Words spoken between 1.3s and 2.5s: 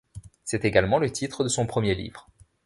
de son premier livre.